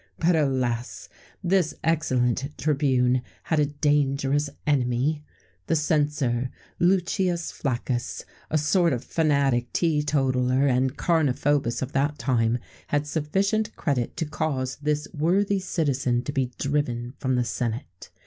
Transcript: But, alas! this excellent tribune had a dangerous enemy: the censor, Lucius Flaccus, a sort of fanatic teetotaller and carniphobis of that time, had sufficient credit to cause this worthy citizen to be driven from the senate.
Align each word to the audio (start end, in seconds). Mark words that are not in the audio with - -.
But, 0.17 0.35
alas! 0.35 1.09
this 1.43 1.75
excellent 1.83 2.57
tribune 2.57 3.21
had 3.43 3.59
a 3.59 3.67
dangerous 3.67 4.49
enemy: 4.65 5.23
the 5.67 5.75
censor, 5.75 6.49
Lucius 6.79 7.51
Flaccus, 7.51 8.25
a 8.49 8.57
sort 8.57 8.93
of 8.93 9.03
fanatic 9.03 9.71
teetotaller 9.73 10.65
and 10.65 10.97
carniphobis 10.97 11.83
of 11.83 11.91
that 11.91 12.17
time, 12.17 12.57
had 12.87 13.05
sufficient 13.05 13.75
credit 13.75 14.17
to 14.17 14.25
cause 14.25 14.77
this 14.81 15.07
worthy 15.13 15.59
citizen 15.59 16.23
to 16.23 16.31
be 16.31 16.51
driven 16.57 17.13
from 17.19 17.35
the 17.35 17.43
senate. 17.45 18.09